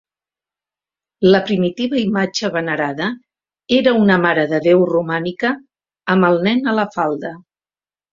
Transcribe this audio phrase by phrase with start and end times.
[1.33, 3.09] La primitiva imatge venerada
[3.79, 5.53] era una marededéu romànica
[6.15, 7.33] amb el Nen a la falda.